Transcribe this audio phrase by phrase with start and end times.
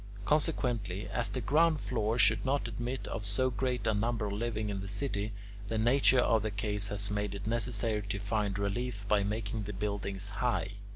[0.25, 4.81] Consequently, as the ground floors could not admit of so great a number living in
[4.81, 5.31] the city,
[5.67, 9.73] the nature of the case has made it necessary to find relief by making the
[9.73, 10.71] buildings high.